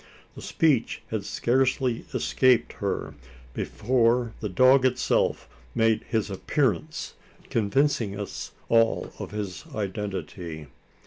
[0.33, 3.13] The speech had scarcely escaped her,
[3.53, 7.13] before the dog himself made his appearance,
[7.51, 10.65] convincing us all of his identity.